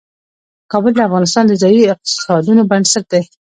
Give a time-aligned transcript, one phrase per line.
[0.71, 3.23] کابل د افغانستان د ځایي اقتصادونو بنسټ دی.